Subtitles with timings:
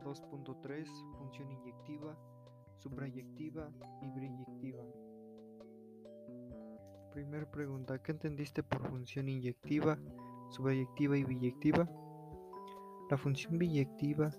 [0.00, 2.16] función inyectiva,
[2.78, 3.70] subrayectiva
[4.02, 4.84] y biyectiva.
[7.12, 9.98] Primera pregunta, ¿qué entendiste por función inyectiva,
[10.50, 11.88] subrayectiva y biyectiva?
[13.10, 14.30] La función biyectiva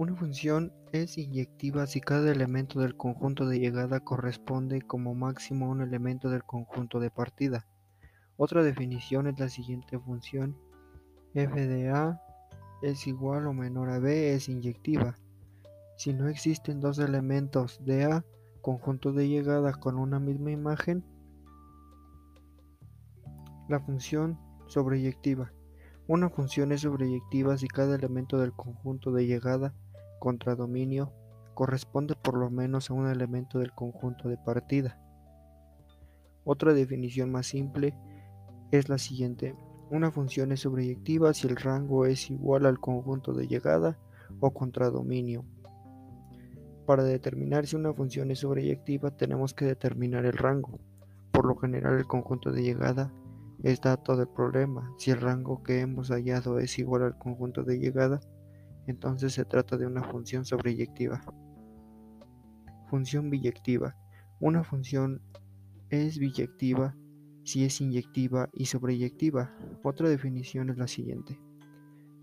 [0.00, 5.68] una función es inyectiva si cada elemento del conjunto de llegada corresponde como máximo a
[5.68, 7.66] un elemento del conjunto de partida.
[8.38, 10.56] Otra definición es la siguiente función
[11.34, 12.18] f de a
[12.82, 15.16] es igual o menor a b es inyectiva.
[15.96, 18.24] Si no existen dos elementos de a,
[18.62, 21.04] conjunto de llegada con una misma imagen,
[23.68, 25.52] la función sobreyectiva.
[26.08, 29.74] Una función es sobreyectiva si cada elemento del conjunto de llegada
[30.18, 31.12] contradominio
[31.54, 34.98] corresponde por lo menos a un elemento del conjunto de partida.
[36.44, 37.94] Otra definición más simple
[38.72, 39.54] es la siguiente.
[39.90, 43.98] Una función es sobreyectiva si el rango es igual al conjunto de llegada
[44.38, 45.44] o contradominio.
[46.86, 50.78] Para determinar si una función es sobreyectiva tenemos que determinar el rango.
[51.32, 53.12] Por lo general el conjunto de llegada
[53.64, 54.94] es dato del problema.
[54.96, 58.20] Si el rango que hemos hallado es igual al conjunto de llegada,
[58.86, 61.20] entonces se trata de una función sobreyectiva.
[62.88, 63.96] Función biyectiva.
[64.38, 65.20] Una función
[65.88, 66.94] es biyectiva
[67.50, 69.52] si es inyectiva y sobreyectiva.
[69.82, 71.40] Otra definición es la siguiente.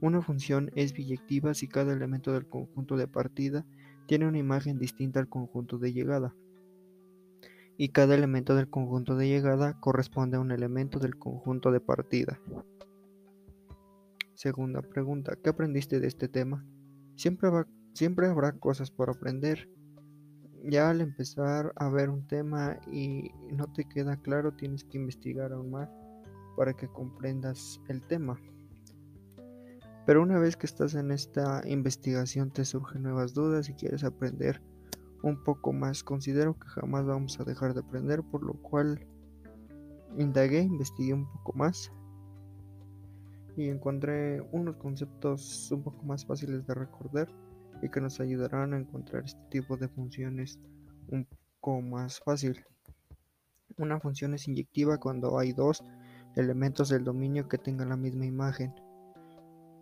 [0.00, 3.66] Una función es biyectiva si cada elemento del conjunto de partida
[4.06, 6.36] tiene una imagen distinta al conjunto de llegada.
[7.76, 12.40] Y cada elemento del conjunto de llegada corresponde a un elemento del conjunto de partida.
[14.34, 16.64] Segunda pregunta, ¿qué aprendiste de este tema?
[17.16, 17.50] Siempre,
[17.94, 19.68] siempre habrá cosas por aprender.
[20.68, 25.52] Ya al empezar a ver un tema y no te queda claro, tienes que investigar
[25.52, 25.88] aún más
[26.56, 28.36] para que comprendas el tema.
[30.06, 34.60] Pero una vez que estás en esta investigación te surgen nuevas dudas y quieres aprender
[35.22, 36.02] un poco más.
[36.02, 39.06] Considero que jamás vamos a dejar de aprender, por lo cual
[40.18, 41.92] indagué, investigué un poco más
[43.56, 47.28] y encontré unos conceptos un poco más fáciles de recordar
[47.82, 50.58] y que nos ayudarán a encontrar este tipo de funciones
[51.08, 51.26] un
[51.60, 52.64] poco más fácil.
[53.78, 55.84] Una función es inyectiva cuando hay dos
[56.34, 58.74] elementos del dominio que tengan la misma imagen.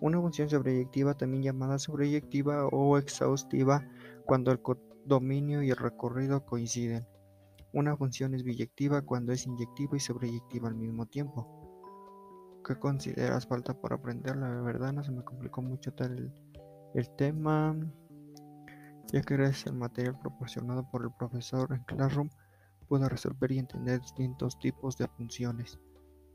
[0.00, 3.86] Una función sobreyectiva, también llamada sobreyectiva o exhaustiva,
[4.24, 4.60] cuando el
[5.04, 7.06] dominio y el recorrido coinciden.
[7.72, 11.46] Una función es biyectiva cuando es inyectiva y sobreyectiva al mismo tiempo.
[12.66, 14.36] ¿Qué consideras falta por aprender?
[14.36, 16.32] La verdad no se me complicó mucho tal el,
[17.16, 17.76] tema,
[19.12, 22.28] ya que gracias al material proporcionado por el profesor en Classroom
[22.88, 25.78] pude resolver y entender distintos tipos de funciones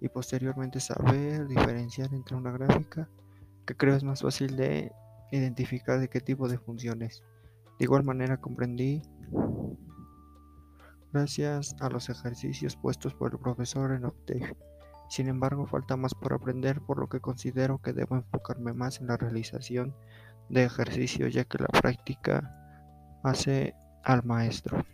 [0.01, 3.09] y posteriormente saber diferenciar entre una gráfica
[3.65, 4.91] que creo es más fácil de
[5.31, 7.23] identificar de qué tipo de funciones.
[7.77, 9.01] De igual manera comprendí
[11.11, 14.55] gracias a los ejercicios puestos por el profesor en Octave.
[15.09, 19.07] Sin embargo, falta más por aprender, por lo que considero que debo enfocarme más en
[19.07, 19.95] la realización
[20.49, 22.53] de ejercicios, ya que la práctica
[23.23, 24.85] hace al maestro.